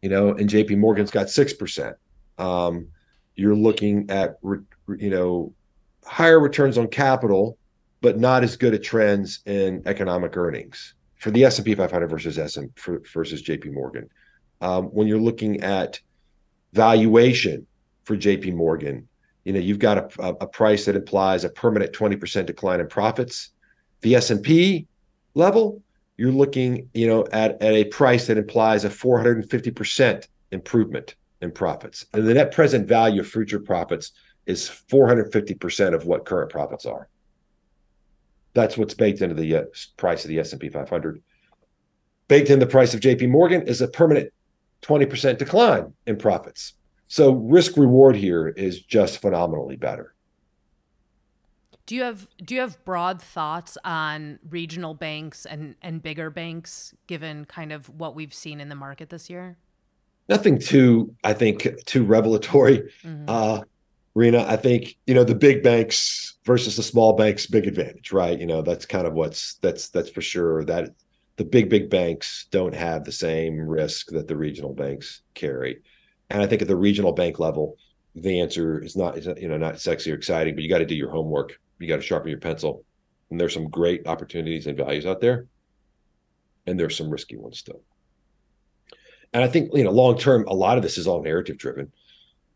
[0.00, 0.76] You know, and J.P.
[0.76, 1.96] Morgan's got six percent.
[2.38, 2.86] Um,
[3.34, 4.36] you're looking at
[4.96, 5.52] you know
[6.06, 7.58] higher returns on capital,
[8.00, 12.66] but not as good at trends in economic earnings for the S&P 500 versus SM
[13.12, 13.70] versus J.P.
[13.70, 14.08] Morgan.
[14.64, 16.00] Um, when you're looking at
[16.72, 17.66] valuation
[18.04, 18.52] for J.P.
[18.52, 19.08] Morgan,
[19.44, 23.50] you know you've got a, a price that implies a permanent 20% decline in profits
[24.04, 24.86] the S&P
[25.34, 25.82] level,
[26.18, 32.04] you're looking, you know, at, at a price that implies a 450% improvement in profits.
[32.12, 34.12] And the net present value of future profits
[34.46, 37.08] is 450% of what current profits are.
[38.52, 39.62] That's what's baked into the uh,
[39.96, 41.22] price of the S&P 500.
[42.28, 44.32] Baked in the price of JP Morgan is a permanent
[44.84, 46.74] 20% decline in profits.
[47.08, 50.14] So risk reward here is just phenomenally better.
[51.86, 56.94] Do you have do you have broad thoughts on regional banks and and bigger banks
[57.06, 59.58] given kind of what we've seen in the market this year?
[60.26, 62.90] Nothing too I think too revelatory.
[63.04, 63.24] Mm-hmm.
[63.28, 63.60] Uh
[64.14, 68.38] Rena, I think, you know, the big banks versus the small banks big advantage, right?
[68.38, 70.90] You know, that's kind of what's that's that's for sure that
[71.36, 75.82] the big big banks don't have the same risk that the regional banks carry.
[76.30, 77.76] And I think at the regional bank level,
[78.14, 80.94] the answer is not you know not sexy or exciting, but you got to do
[80.94, 82.84] your homework you got to sharpen your pencil.
[83.30, 85.46] And there's some great opportunities and values out there.
[86.66, 87.82] And there's some risky ones still.
[89.32, 91.92] And I think, you know, long term, a lot of this is all narrative driven.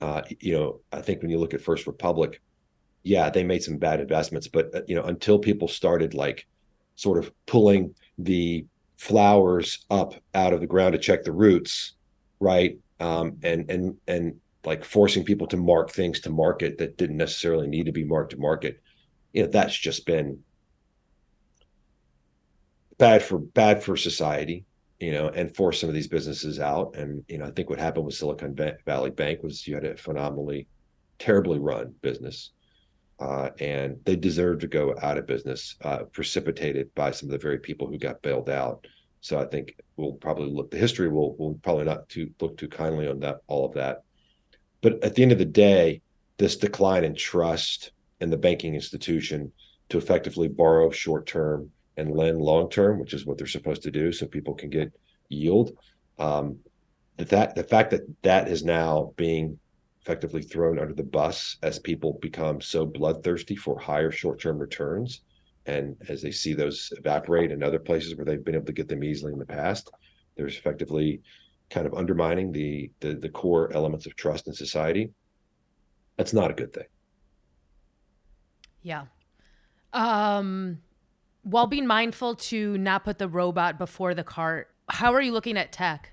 [0.01, 2.41] Uh, you know, I think when you look at First Republic,
[3.03, 6.47] yeah, they made some bad investments, but uh, you know, until people started like
[6.95, 11.95] sort of pulling the flowers up out of the ground to check the roots,
[12.41, 12.79] right?
[13.01, 17.69] Um, and and and like forcing people to mark things to market that didn't necessarily
[17.69, 18.83] need to be marked to market.
[19.33, 20.41] You know that's just been
[22.99, 24.65] bad for bad for society
[24.99, 26.97] you know and force some of these businesses out.
[26.97, 29.97] And you know i think what happened with silicon valley bank was you had a
[29.97, 30.67] phenomenally
[31.19, 32.51] terribly run business
[33.21, 37.39] uh, and they deserve to go out of business uh, precipitated by some of the
[37.39, 38.87] very people who got bailed out
[39.21, 42.69] so i think we'll probably look the history will will probably not to look too
[42.69, 44.03] kindly on that all of that
[44.81, 46.01] but at the end of the day
[46.39, 49.53] this decline in trust in the banking institution
[49.89, 53.91] to effectively borrow short term and lend long term, which is what they're supposed to
[53.91, 54.93] do, so people can get
[55.29, 55.77] yield.
[56.19, 56.59] Um,
[57.17, 59.59] that the fact that that is now being
[60.03, 65.23] effectively thrown under the bus as people become so bloodthirsty for higher short term returns,
[65.67, 68.89] and as they see those evaporate in other places where they've been able to get
[68.89, 69.91] them easily in the past,
[70.37, 71.21] there's effectively
[71.71, 75.11] kind of undermining the the, the core elements of trust in society.
[76.17, 76.87] That's not a good thing.
[78.83, 79.05] Yeah.
[79.93, 80.79] Um,
[81.43, 85.57] while being mindful to not put the robot before the cart, how are you looking
[85.57, 86.13] at tech?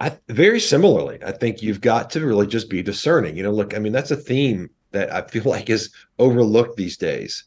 [0.00, 3.36] I, very similarly, I think you've got to really just be discerning.
[3.36, 6.96] You know, look, I mean, that's a theme that I feel like is overlooked these
[6.96, 7.44] days.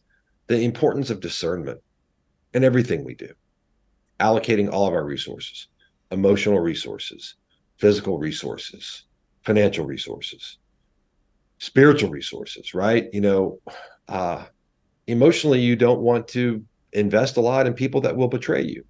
[0.48, 1.82] The importance of discernment
[2.54, 3.34] in everything we do,
[4.20, 5.68] allocating all of our resources,
[6.12, 7.36] emotional resources,
[7.78, 9.04] physical resources,
[9.44, 10.58] financial resources,
[11.60, 13.08] spiritual resources, right?
[13.12, 13.60] You know,
[14.08, 14.46] uh,
[15.08, 18.86] emotionally, you don't want to invest a lot in people that will betray you.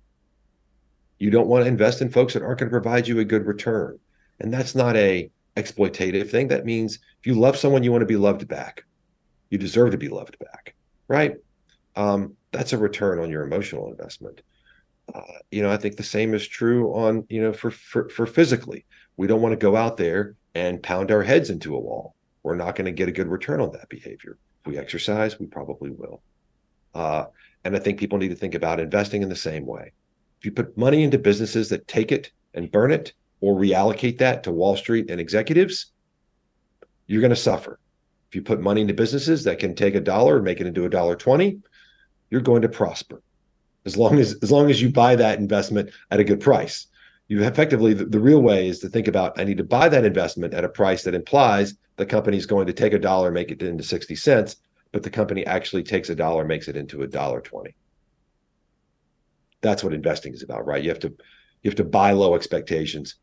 [1.19, 3.45] You don't want to invest in folks that aren't going to provide you a good
[3.45, 3.99] return.
[4.39, 6.47] And that's not a exploitative thing.
[6.47, 8.83] That means if you love someone, you want to be loved back.
[9.49, 10.75] You deserve to be loved back,
[11.07, 11.35] right?
[11.95, 14.41] Um, that's a return on your emotional investment.
[15.13, 18.25] Uh, you know, I think the same is true on, you know, for, for for
[18.25, 18.85] physically.
[19.15, 22.15] We don't want to go out there and pound our heads into a wall.
[22.43, 25.47] We're not going to get a good return on that behavior If we exercise, we
[25.47, 26.21] probably will.
[26.93, 27.25] Uh,
[27.63, 29.91] and I think people need to think about investing in the same way.
[30.39, 34.43] If you put money into businesses that take it and burn it or reallocate that
[34.43, 35.91] to Wall Street and executives,
[37.07, 37.79] you're going to suffer.
[38.29, 40.85] If you put money into businesses that can take a dollar and make it into
[40.85, 41.59] a dollar 20,
[42.29, 43.21] you're going to prosper.
[43.85, 46.87] As long as as long as you buy that investment at a good price.
[47.29, 50.05] You effectively the, the real way is to think about I need to buy that
[50.05, 53.33] investment at a price that implies the company is going to take a dollar, and
[53.33, 54.57] make it into 60 cents,
[54.91, 57.73] but the company actually takes a dollar, and makes it into a dollar 20.
[59.61, 60.83] That's what investing is about, right?
[60.83, 61.13] You have to
[61.63, 63.15] you have to buy low expectations,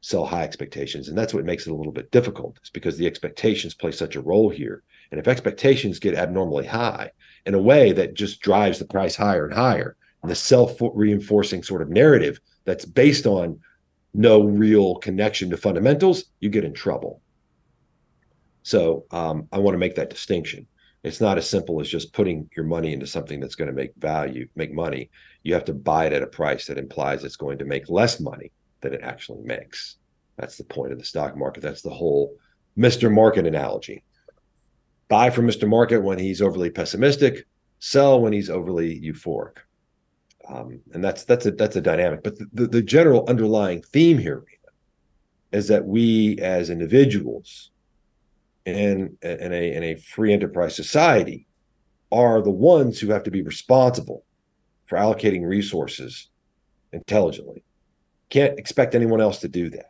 [0.00, 1.08] sell high expectations.
[1.08, 4.16] And that's what makes it a little bit difficult, is because the expectations play such
[4.16, 4.82] a role here.
[5.10, 7.10] And if expectations get abnormally high
[7.44, 11.62] in a way that just drives the price higher and higher, and the self reinforcing
[11.62, 13.60] sort of narrative that's based on
[14.14, 17.20] no real connection to fundamentals, you get in trouble.
[18.62, 20.66] So um, I want to make that distinction.
[21.02, 23.92] It's not as simple as just putting your money into something that's going to make
[23.96, 25.10] value, make money.
[25.42, 28.20] You have to buy it at a price that implies it's going to make less
[28.20, 29.96] money than it actually makes.
[30.36, 31.62] That's the point of the stock market.
[31.62, 32.36] That's the whole
[32.78, 33.12] Mr.
[33.12, 34.04] Market analogy.
[35.08, 35.68] Buy from Mr.
[35.68, 37.46] Market when he's overly pessimistic,
[37.80, 39.56] sell when he's overly euphoric.
[40.48, 42.22] Um, and that's that's a that's a dynamic.
[42.22, 44.44] But the, the, the general underlying theme here
[45.52, 47.71] is that we as individuals
[48.64, 51.46] in in a in a free enterprise society
[52.10, 54.24] are the ones who have to be responsible
[54.86, 56.28] for allocating resources
[56.92, 57.64] intelligently.
[58.28, 59.86] Can't expect anyone else to do that.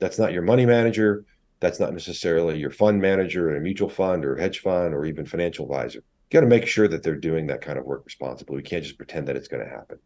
[0.00, 1.24] That's not your money manager.
[1.60, 5.24] That's not necessarily your fund manager in a mutual fund or hedge fund or even
[5.24, 5.98] financial advisor.
[5.98, 8.56] You got to make sure that they're doing that kind of work responsibly.
[8.56, 9.98] We can't just pretend that it's going to happen.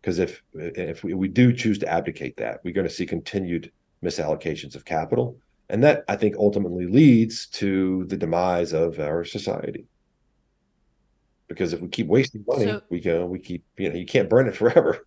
[0.00, 3.70] Because if if we, we do choose to abdicate that, we're going to see continued
[4.02, 5.38] misallocations of capital
[5.72, 9.86] and that I think ultimately leads to the demise of our society.
[11.48, 14.28] Because if we keep wasting money, so, we go, we keep, you know, you can't
[14.28, 15.06] burn it forever.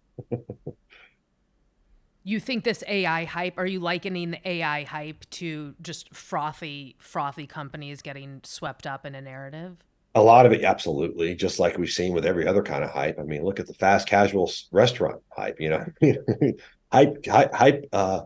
[2.23, 7.45] you think this AI hype, are you likening the AI hype to just frothy, frothy
[7.45, 9.77] companies getting swept up in a narrative?
[10.15, 11.35] A lot of it, absolutely.
[11.35, 13.19] Just like we've seen with every other kind of hype.
[13.19, 15.85] I mean, look at the fast casual restaurant hype, you know,
[16.91, 18.21] hype, hype, hype, uh,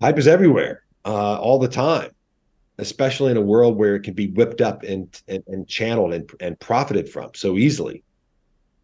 [0.00, 2.10] hype is everywhere uh, all the time,
[2.78, 6.30] especially in a world where it can be whipped up and and, and channeled and,
[6.40, 8.02] and profited from so easily,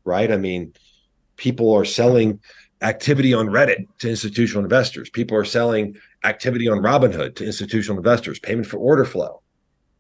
[0.05, 0.31] right?
[0.31, 0.75] I mean,
[1.37, 2.41] people are selling
[2.83, 5.11] activity on Reddit to institutional investors.
[5.11, 8.39] People are selling activity on Robinhood to institutional investors.
[8.39, 9.43] Payment for order flow.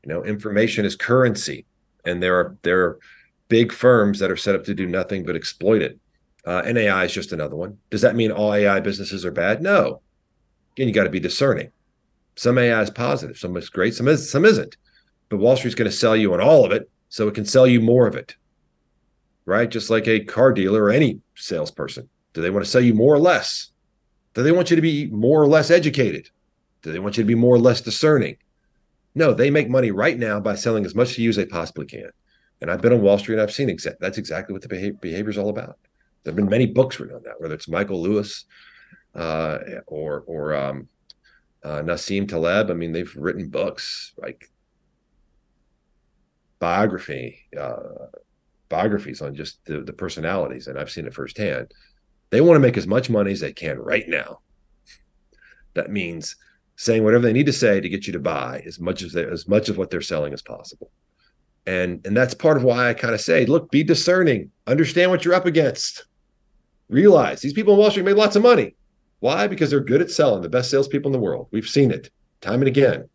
[0.04, 1.66] You know, information is currency,
[2.04, 2.98] and there are there are
[3.48, 5.98] big firms that are set up to do nothing but exploit it.
[6.44, 7.78] Uh, and AI is just another one.
[7.90, 9.62] Does that mean all AI businesses are bad?
[9.62, 10.00] No.
[10.74, 11.72] Again, you got to be discerning.
[12.36, 14.76] Some AI is positive, some is great, some is some isn't.
[15.28, 17.66] But Wall Street's going to sell you on all of it, so it can sell
[17.66, 18.36] you more of it.
[19.44, 19.70] Right?
[19.70, 22.08] Just like a car dealer or any salesperson.
[22.34, 23.70] Do they want to sell you more or less?
[24.34, 26.28] Do they want you to be more or less educated?
[26.82, 28.36] Do they want you to be more or less discerning?
[29.14, 31.86] No, they make money right now by selling as much to you as they possibly
[31.86, 32.10] can.
[32.60, 35.38] And I've been on Wall Street and I've seen that's exactly what the behavior is
[35.38, 35.78] all about.
[36.22, 38.44] There have been many books written on that, whether it's Michael Lewis
[39.14, 40.88] uh, or or um,
[41.66, 42.70] uh, Nassim Taleb.
[42.70, 44.48] I mean, they've written books like
[46.60, 48.06] biography, uh,
[48.68, 51.72] biographies on just the, the personalities, and I've seen it firsthand.
[52.30, 54.40] They want to make as much money as they can right now.
[55.74, 56.36] That means
[56.76, 59.24] saying whatever they need to say to get you to buy as much as they,
[59.24, 60.90] as much of what they're selling as possible.
[61.66, 65.24] And and that's part of why I kind of say, look, be discerning, understand what
[65.24, 66.06] you're up against.
[66.88, 68.76] Realize these people in Wall Street made lots of money.
[69.20, 69.46] Why?
[69.46, 71.48] Because they're good at selling, the best salespeople in the world.
[71.50, 73.08] We've seen it time and again.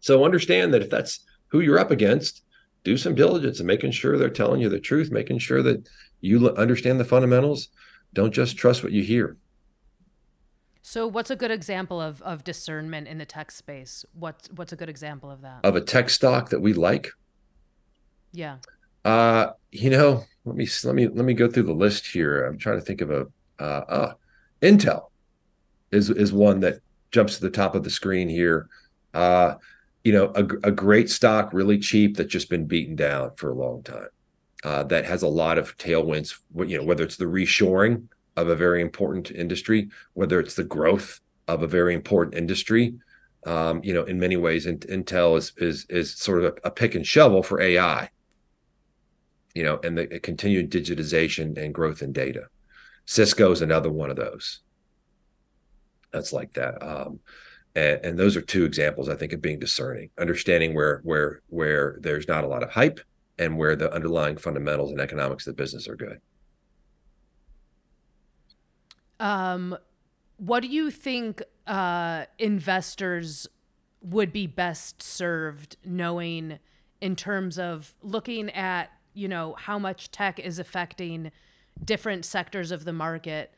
[0.00, 2.42] So understand that if that's who you're up against,
[2.84, 5.86] do some diligence and making sure they're telling you the truth, making sure that
[6.20, 7.68] you understand the fundamentals.
[8.14, 9.36] Don't just trust what you hear.
[10.82, 14.04] So, what's a good example of of discernment in the tech space?
[14.14, 15.60] What's what's a good example of that?
[15.62, 17.10] Of a tech stock that we like?
[18.32, 18.56] Yeah.
[19.04, 22.44] Uh, you know, let me let me let me go through the list here.
[22.44, 23.26] I'm trying to think of a
[23.58, 24.12] uh, uh
[24.62, 25.09] Intel
[25.92, 28.68] is is one that jumps to the top of the screen here.
[29.14, 29.54] Uh,
[30.04, 33.54] you know, a, a great stock, really cheap, that's just been beaten down for a
[33.54, 34.08] long time.
[34.64, 36.34] Uh, that has a lot of tailwinds.
[36.54, 38.04] You know, whether it's the reshoring
[38.36, 42.94] of a very important industry, whether it's the growth of a very important industry.
[43.46, 46.94] Um, you know, in many ways, Intel is is is sort of a, a pick
[46.94, 48.10] and shovel for AI.
[49.54, 52.46] You know, and the continued digitization and growth in data.
[53.06, 54.60] Cisco is another one of those
[56.12, 56.82] that's like that.
[56.82, 57.20] Um,
[57.74, 61.98] and, and those are two examples I think of being discerning, understanding where where where
[62.00, 63.00] there's not a lot of hype
[63.38, 66.20] and where the underlying fundamentals and economics of the business are good.
[69.18, 69.76] Um,
[70.36, 73.46] what do you think uh, investors
[74.02, 76.58] would be best served knowing
[77.00, 81.30] in terms of looking at you know how much tech is affecting
[81.84, 83.54] different sectors of the market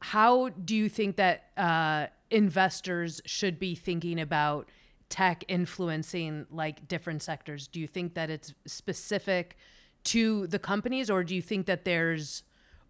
[0.00, 4.68] how do you think that uh, investors should be thinking about
[5.08, 7.66] tech influencing like different sectors?
[7.66, 9.56] Do you think that it's specific
[10.04, 12.42] to the companies, or do you think that there's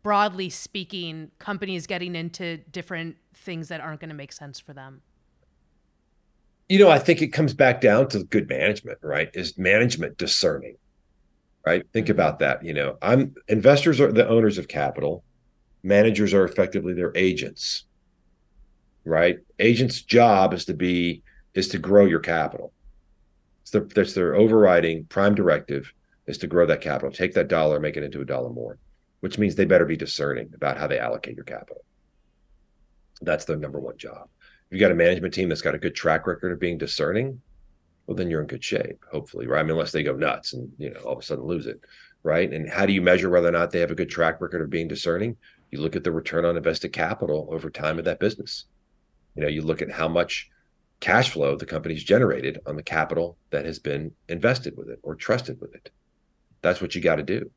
[0.03, 5.03] broadly speaking, companies getting into different things that aren't going to make sense for them?
[6.69, 9.29] You know, I think it comes back down to good management, right?
[9.35, 10.77] Is management discerning?
[11.67, 11.85] Right?
[11.93, 12.13] Think mm-hmm.
[12.13, 12.65] about that.
[12.65, 15.25] You know, I'm investors are the owners of capital.
[15.83, 17.85] Managers are effectively their agents.
[19.05, 19.39] Right?
[19.59, 21.22] Agents' job is to be
[21.55, 22.72] is to grow your capital.
[23.62, 25.93] It's their, that's their overriding prime directive
[26.26, 28.78] is to grow that capital, take that dollar, make it into a dollar more,
[29.20, 31.85] which means they better be discerning about how they allocate your capital.
[33.20, 34.28] That's their number one job.
[34.70, 37.41] If you got a management team that's got a good track record of being discerning,
[38.07, 39.61] well, then you're in good shape, hopefully, right?
[39.61, 41.81] I mean, unless they go nuts and you know all of a sudden lose it,
[42.22, 42.53] right?
[42.53, 44.70] And how do you measure whether or not they have a good track record of
[44.70, 45.37] being discerning?
[45.71, 48.64] You look at the return on invested capital over time of that business.
[49.35, 50.51] You know, you look at how much
[51.01, 55.14] cash flow the company's generated on the capital that has been invested with it or
[55.14, 55.91] trusted with it.
[56.62, 57.51] That's what you got to do,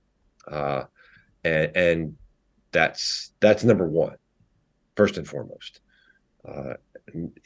[0.49, 0.83] uh,
[1.43, 2.17] and and
[2.71, 4.15] that's that's number one,
[4.95, 5.81] first and foremost.
[6.47, 6.73] Uh,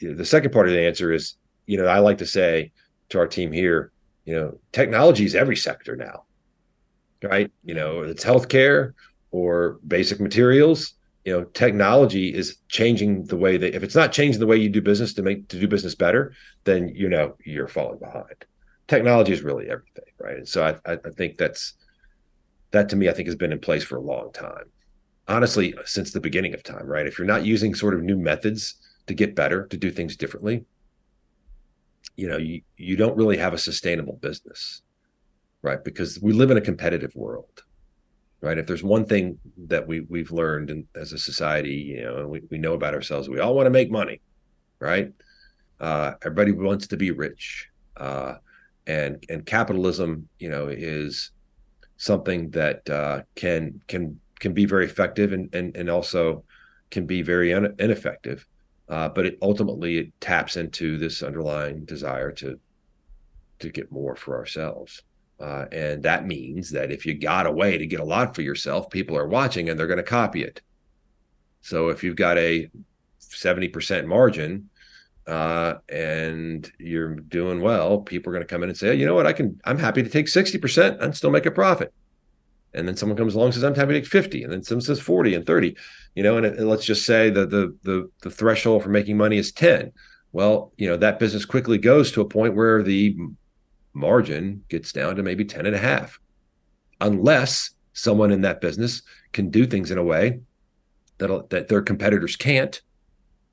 [0.00, 2.72] the second part of the answer is, you know, I like to say
[3.08, 3.90] to our team here,
[4.24, 6.24] you know, technology is every sector now,
[7.22, 7.50] right?
[7.64, 8.92] You know, it's healthcare
[9.30, 10.94] or basic materials.
[11.24, 14.70] You know, technology is changing the way that if it's not changing the way you
[14.70, 16.32] do business to make to do business better,
[16.64, 18.46] then you know you're falling behind
[18.88, 20.38] technology is really everything, right?
[20.38, 21.74] And so I, I think that's
[22.72, 24.64] that to me, I think has been in place for a long time.
[25.28, 27.06] Honestly, since the beginning of time, right?
[27.06, 28.74] If you're not using sort of new methods
[29.06, 30.64] to get better, to do things differently,
[32.16, 34.82] you know, you, you don't really have a sustainable business,
[35.62, 35.82] right?
[35.84, 37.62] Because we live in a competitive world,
[38.40, 38.58] right?
[38.58, 42.30] If there's one thing that we we've learned in, as a society, you know, and
[42.30, 44.20] we, we know about ourselves, we all want to make money,
[44.80, 45.12] right?
[45.80, 47.68] Uh, everybody wants to be rich.
[47.96, 48.36] Uh,
[48.88, 51.30] and and capitalism you know is
[51.98, 56.42] something that uh, can can can be very effective and and, and also
[56.90, 58.46] can be very un- ineffective
[58.88, 62.58] uh, but it ultimately it taps into this underlying desire to
[63.58, 65.02] to get more for ourselves
[65.40, 68.42] uh, and that means that if you got a way to get a lot for
[68.42, 70.60] yourself people are watching and they're going to copy it
[71.60, 72.70] so if you've got a
[73.20, 74.70] 70% margin
[75.26, 79.14] uh, and you're doing well, people are going to come in and say, you know
[79.14, 81.92] what, I can, I'm happy to take 60% and still make a profit.
[82.74, 84.44] And then someone comes along and says, I'm happy to take 50.
[84.44, 85.76] And then someone says 40 and 30,
[86.14, 89.16] you know, and, it, and let's just say that the, the, the threshold for making
[89.16, 89.92] money is 10.
[90.32, 93.16] Well, you know, that business quickly goes to a point where the
[93.98, 96.18] margin gets down to maybe 10 and a half,
[97.00, 100.40] unless someone in that business can do things in a way
[101.18, 102.80] that that their competitors can't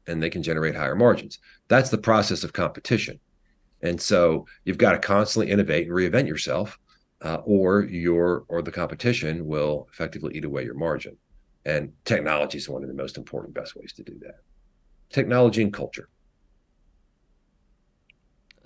[0.08, 1.39] and they can generate higher margins.
[1.68, 3.20] That's the process of competition.
[3.82, 6.78] And so you've got to constantly innovate and reinvent yourself,
[7.22, 11.18] uh, or your or the competition will effectively eat away your margin.
[11.66, 14.41] And technology is one of the most important, best ways to do that.
[15.10, 16.10] Technology and culture.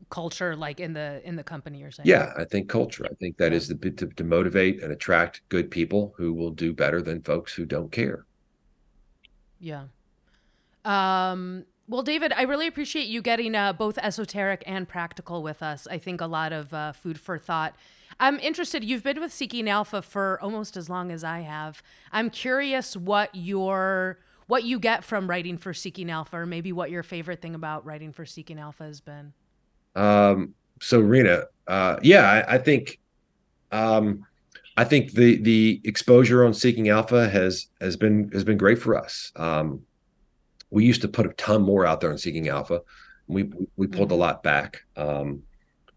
[0.10, 2.08] Culture, like in the in the company, you're saying?
[2.08, 3.06] Yeah, I think culture.
[3.06, 3.58] I think that yeah.
[3.58, 7.54] is the to, to motivate and attract good people who will do better than folks
[7.54, 8.26] who don't care.
[9.60, 9.84] Yeah.
[10.86, 15.88] Um, well, David, I really appreciate you getting uh, both esoteric and practical with us.
[15.90, 17.76] I think a lot of uh, food for thought.
[18.20, 18.84] I'm interested.
[18.84, 21.82] You've been with Seeking Alpha for almost as long as I have.
[22.12, 26.90] I'm curious what your what you get from writing for Seeking Alpha, or maybe what
[26.90, 29.34] your favorite thing about writing for Seeking Alpha has been.
[29.96, 33.00] Um, so, Rena, uh, yeah, I, I think,
[33.72, 34.26] um,
[34.78, 38.98] I think the the exposure on Seeking Alpha has has been has been great for
[38.98, 39.32] us.
[39.36, 39.82] Um,
[40.70, 42.82] we used to put a ton more out there on Seeking Alpha.
[43.28, 44.14] We we pulled mm-hmm.
[44.14, 45.44] a lot back um,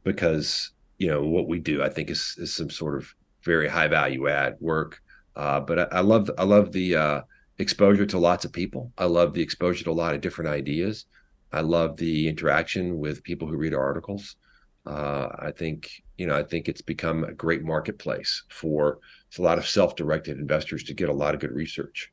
[0.02, 1.82] because you know what we do.
[1.82, 3.14] I think is is some sort of
[3.44, 5.00] very high value add work.
[5.34, 7.20] Uh, but I, I, love I love the uh,
[7.58, 8.92] exposure to lots of people.
[8.98, 11.06] I love the exposure to a lot of different ideas.
[11.52, 14.36] I love the interaction with people who read our articles.
[14.84, 18.98] Uh, I think you know I think it's become a great marketplace for
[19.38, 22.12] a lot of self-directed investors to get a lot of good research.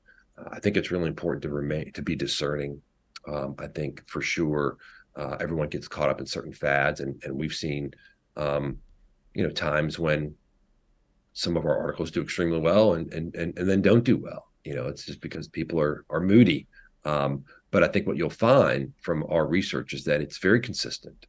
[0.51, 2.81] I think it's really important to remain to be discerning.
[3.27, 4.77] Um, I think for sure
[5.15, 7.93] uh, everyone gets caught up in certain fads, and and we've seen,
[8.37, 8.77] um,
[9.33, 10.33] you know, times when
[11.33, 14.47] some of our articles do extremely well, and and and, and then don't do well.
[14.63, 16.67] You know, it's just because people are are moody.
[17.05, 21.25] Um, but I think what you'll find from our research is that it's very consistent.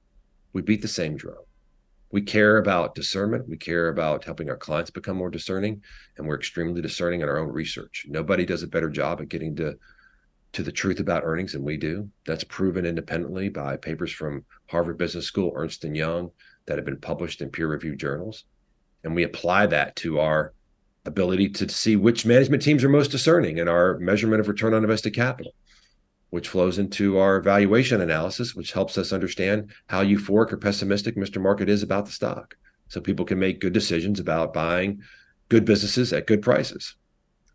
[0.53, 1.45] We beat the same drum
[2.13, 3.49] we care about discernment.
[3.49, 5.83] We care about helping our clients become more discerning,
[6.17, 8.07] and we're extremely discerning in our own research.
[8.09, 9.77] Nobody does a better job at getting to
[10.53, 12.09] to the truth about earnings than we do.
[12.27, 16.33] That's proven independently by papers from Harvard Business School, Ernst and Young,
[16.67, 18.47] that have been published in peer-reviewed journals,
[19.05, 20.53] and we apply that to our
[21.07, 24.83] ability to see which management teams are most discerning in our measurement of return on
[24.83, 25.53] invested capital,
[26.31, 31.41] which flows into our valuation analysis, which helps us understand how euphoric or pessimistic Mr.
[31.41, 32.57] Market is about the stock.
[32.89, 35.03] So people can make good decisions about buying
[35.49, 36.97] good businesses at good prices.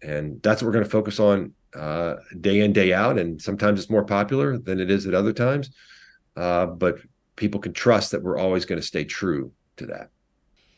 [0.02, 3.18] And that's what we're going to focus on uh, day in, day out.
[3.18, 5.72] And sometimes it's more popular than it is at other times.
[6.36, 6.98] Uh, but
[7.36, 10.10] people can trust that we're always going to stay true to that.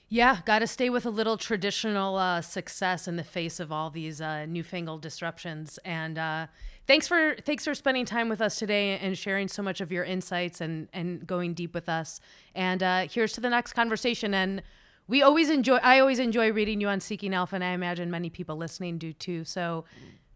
[0.10, 3.90] Yeah, got to stay with a little traditional uh, success in the face of all
[3.90, 5.80] these uh, newfangled disruptions.
[5.84, 6.48] And uh,
[6.86, 10.06] thanks for thanks for spending time with us today and sharing so much of your
[10.06, 12.22] insights and and going deep with us.
[12.56, 14.34] And uh, here's to the next conversation.
[14.34, 14.64] And
[15.08, 15.76] we always enjoy.
[15.78, 19.12] I always enjoy reading you on Seeking Alpha, and I imagine many people listening do
[19.12, 19.44] too.
[19.44, 19.84] So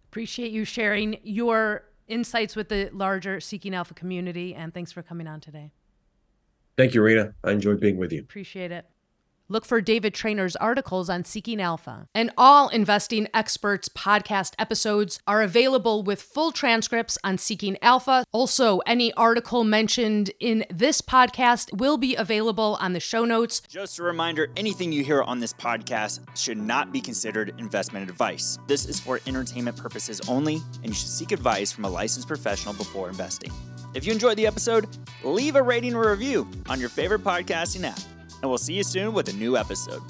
[0.10, 4.54] appreciate you sharing your insights with the larger Seeking Alpha community.
[4.54, 5.72] And thanks for coming on today.
[6.78, 7.34] Thank you, Rena.
[7.44, 8.20] I enjoyed being with you.
[8.20, 8.86] Appreciate it.
[9.52, 12.08] Look for David Trainer's articles on Seeking Alpha.
[12.16, 18.24] And all Investing Experts podcast episodes are available with full transcripts on Seeking Alpha.
[18.32, 23.60] Also, any article mentioned in this podcast will be available on the show notes.
[23.68, 28.58] Just a reminder anything you hear on this podcast should not be considered investment advice.
[28.68, 32.74] This is for entertainment purposes only, and you should seek advice from a licensed professional
[32.74, 33.52] before investing.
[33.96, 34.88] If you enjoyed the episode,
[35.26, 38.00] leave a rating or review on your favorite podcasting app
[38.42, 40.02] and we'll see you soon with a new episode.